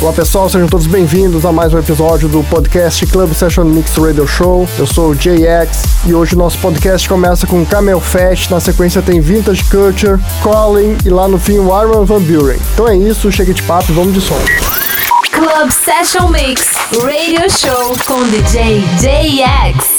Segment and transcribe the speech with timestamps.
[0.00, 4.26] Olá pessoal, sejam todos bem-vindos a mais um episódio do podcast Club Session Mix Radio
[4.26, 4.68] Show.
[4.78, 9.20] Eu sou o JX e hoje nosso podcast começa com Camel Fest, na sequência tem
[9.20, 12.58] Vintage Culture, Colin e lá no fim o Iron Van Buren.
[12.74, 14.38] Então é isso, chega de papo e vamos de som.
[15.32, 16.68] Club Session Mix
[17.02, 19.93] Radio Show com DJ JX.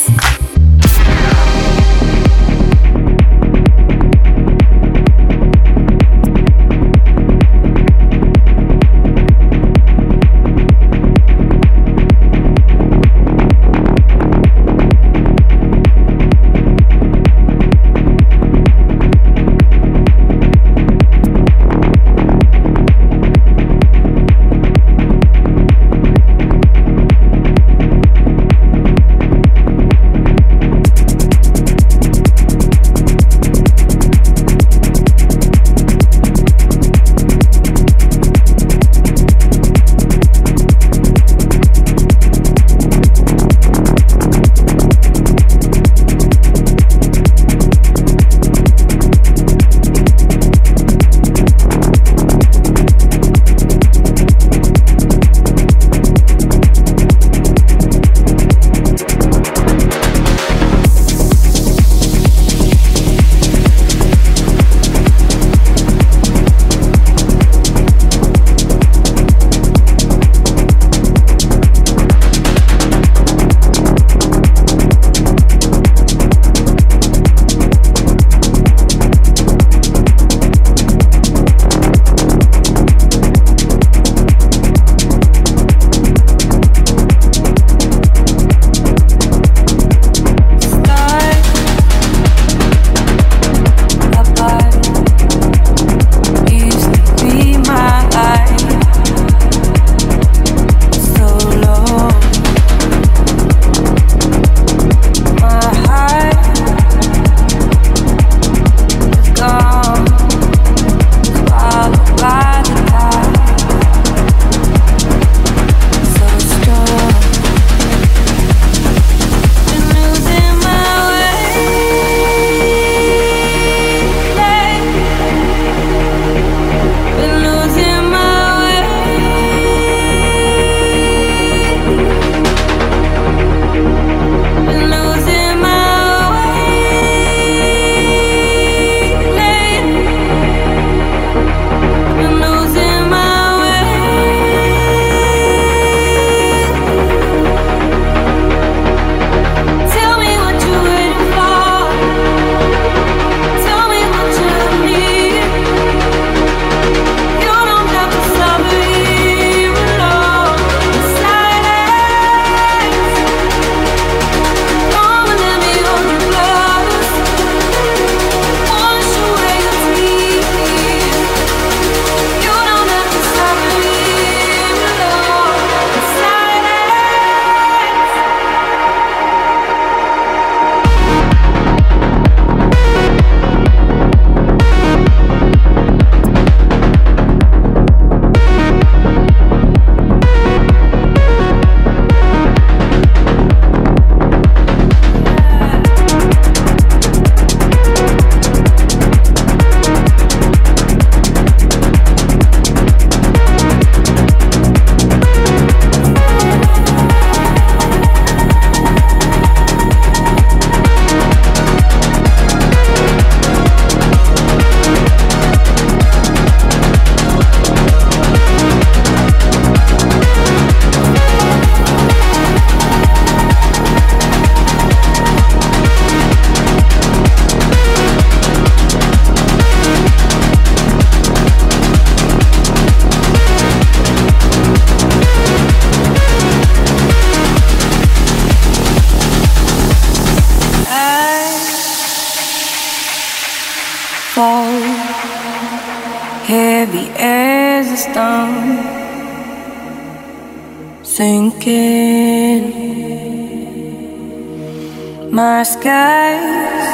[255.32, 256.89] My skies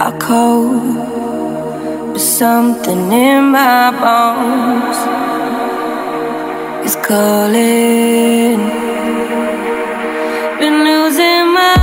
[0.00, 4.98] are cold, But something in my bones
[6.86, 8.60] is calling.
[10.60, 11.76] Been losing my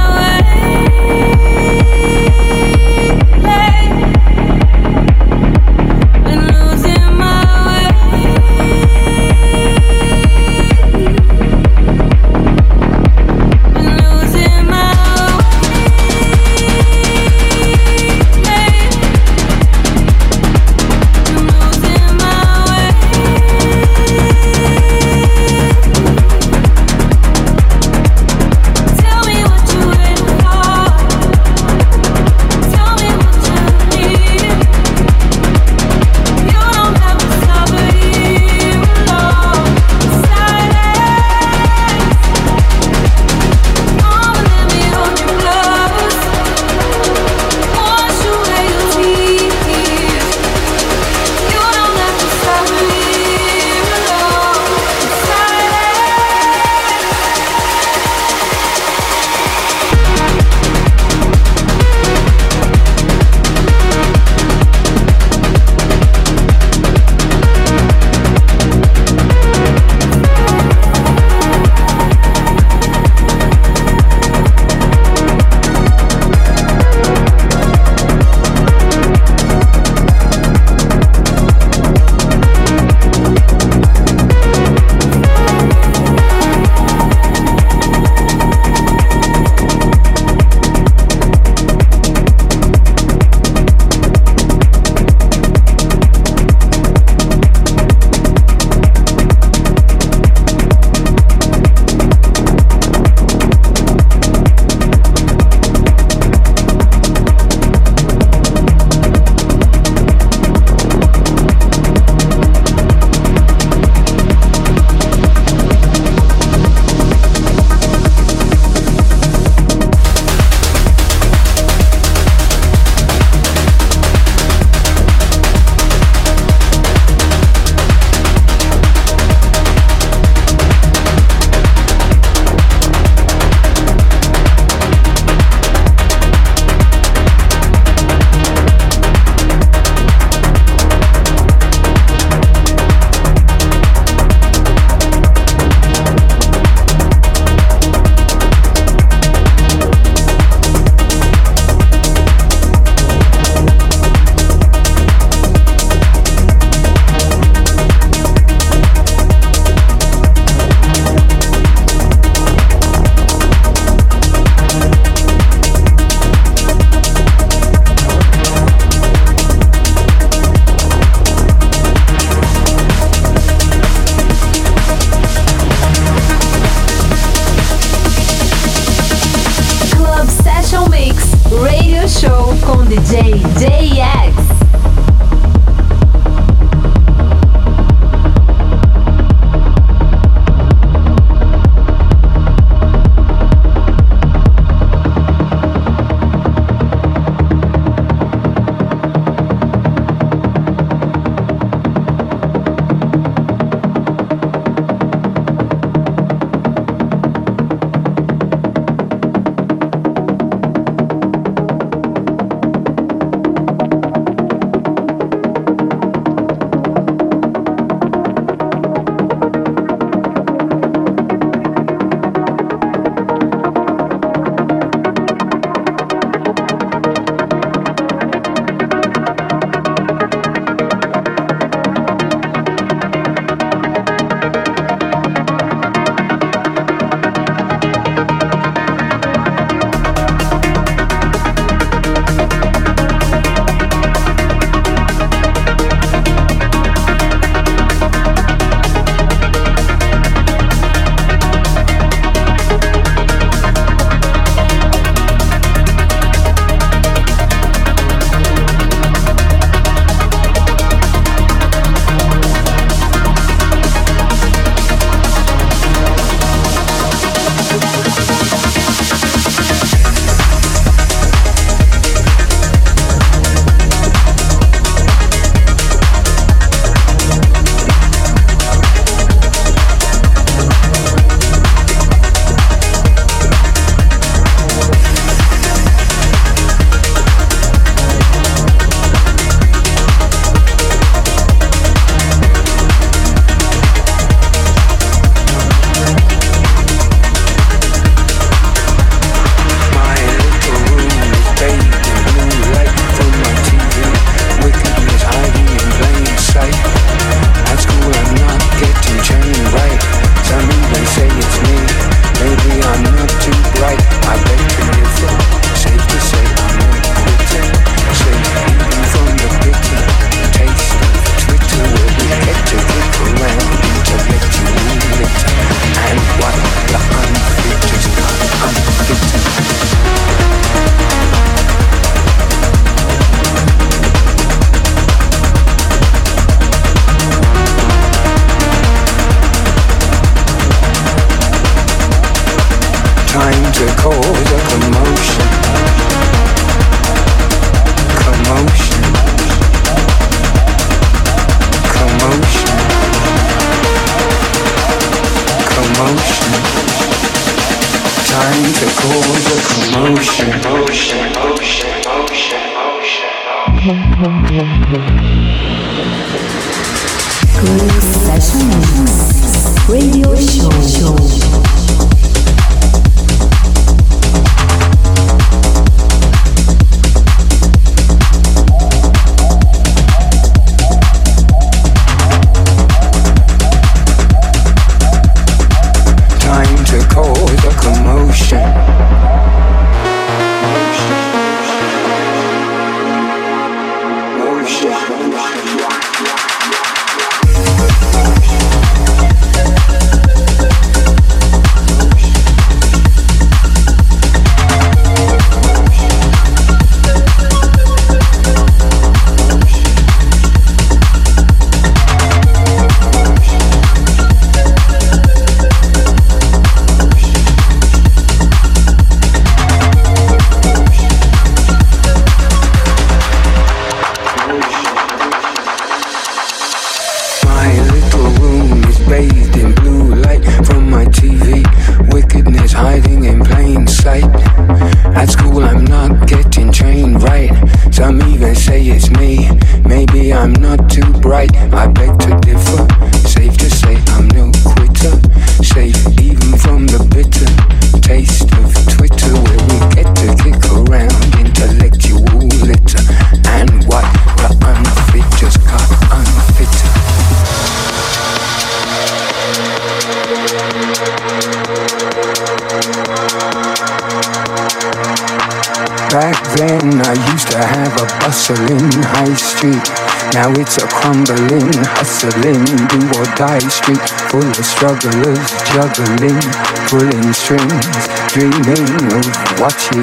[470.33, 474.01] Now it's a crumbling, hustling, do or die street
[474.33, 476.41] full of strugglers, juggling,
[476.89, 477.93] pulling strings,
[478.33, 478.81] dreaming
[479.13, 479.29] of
[479.61, 480.01] watching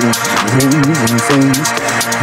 [0.54, 1.66] rings and things.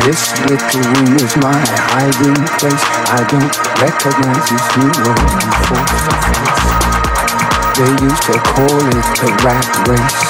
[0.07, 1.59] This little room is my
[1.91, 2.85] hiding place.
[3.11, 3.51] I don't
[3.83, 5.27] recognize this new world
[7.75, 10.23] They used to call it the rat race.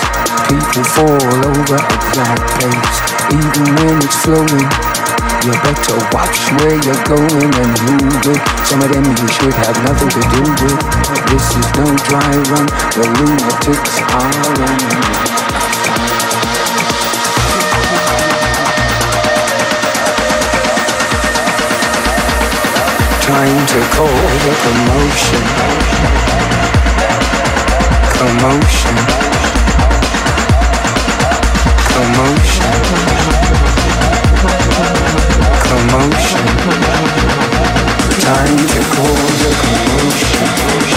[0.49, 2.97] People fall over at that pace,
[3.37, 4.96] even when it's flowing.
[5.45, 8.41] You better watch where you're going and move it.
[8.65, 10.81] Some of them you should have nothing to do with.
[11.29, 12.65] This is no dry run,
[12.95, 15.27] the lunatics are running.
[23.21, 25.43] Time to call the commotion.
[28.17, 28.97] Commotion.
[31.93, 33.16] Commotion
[35.67, 36.45] commotion.
[38.23, 40.87] Time to cause a commotion.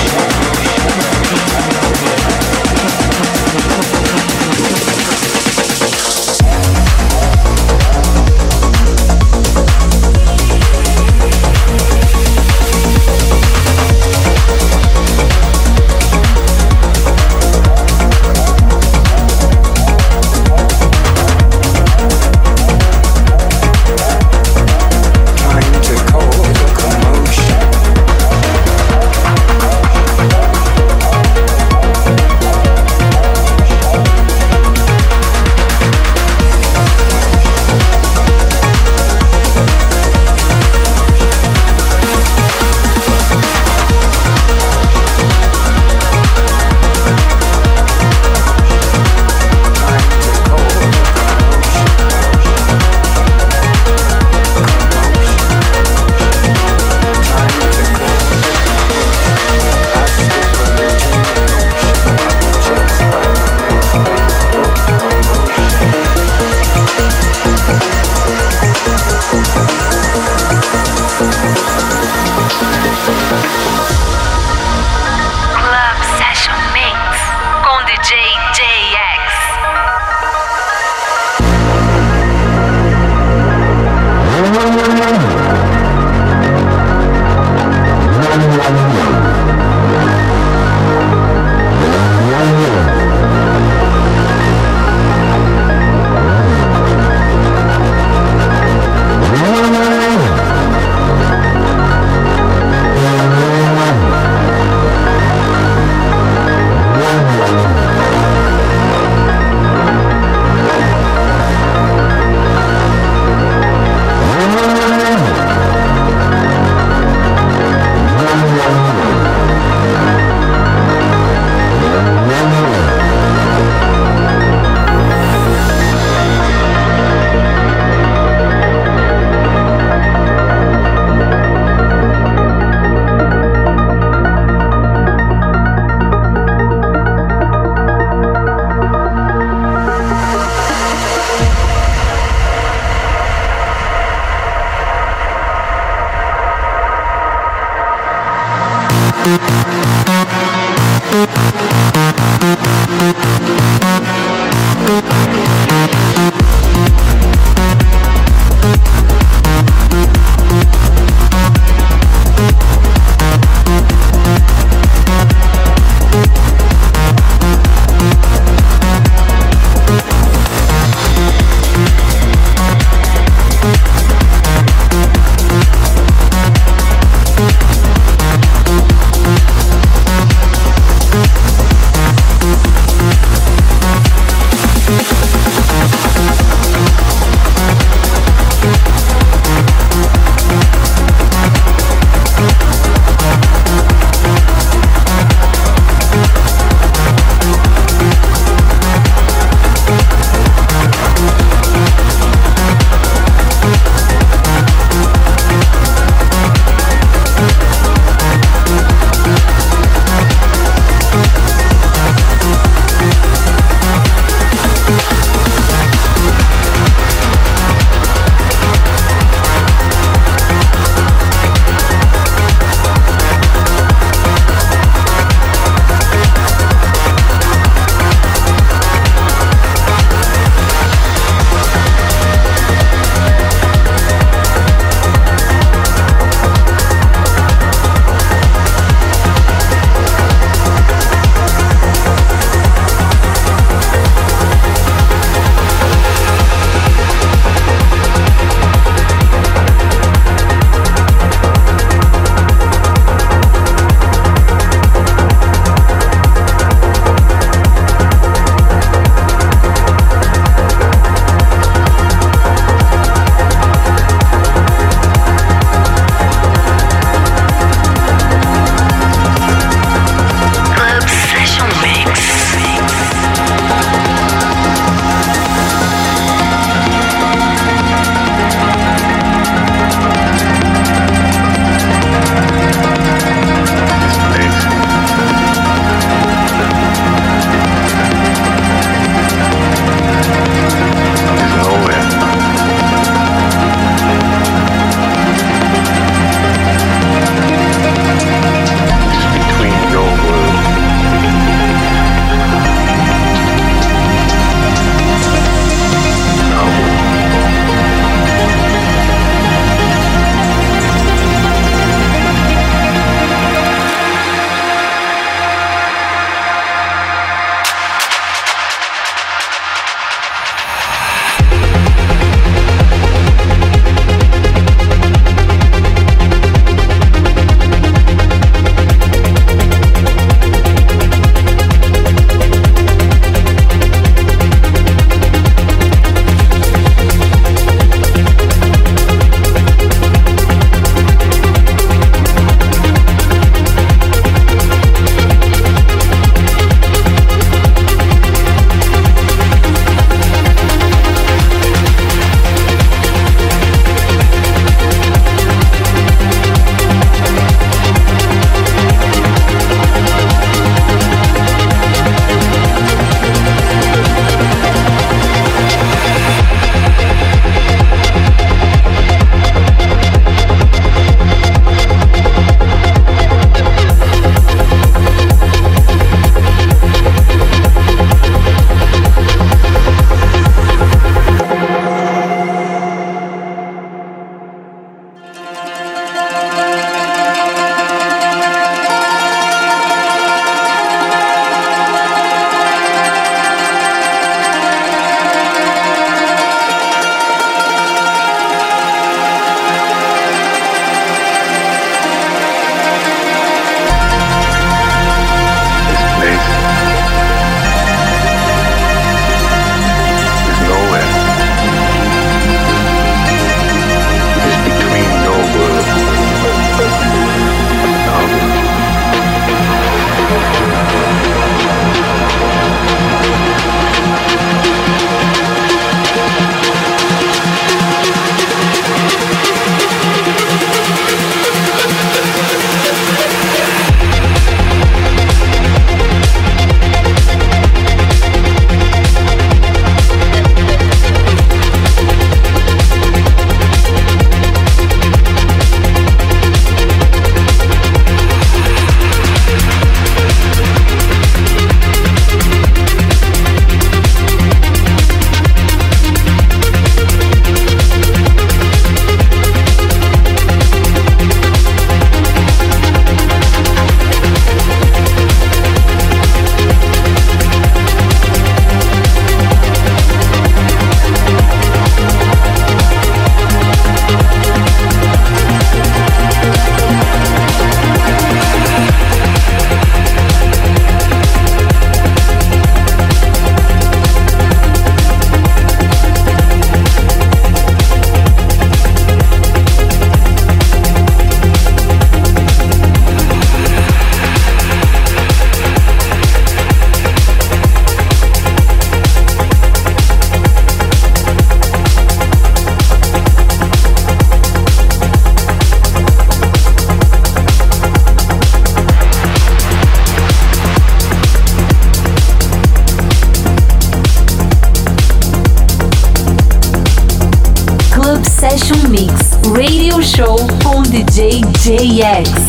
[522.01, 522.40] JX.